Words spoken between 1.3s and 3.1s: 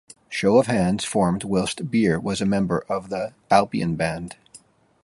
whilst Beer was a member of